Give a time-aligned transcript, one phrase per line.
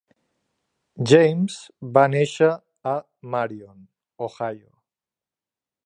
[1.11, 1.57] James
[1.99, 2.49] va néixer
[2.93, 2.97] a
[3.35, 3.87] Marion,
[4.31, 4.69] Ohio.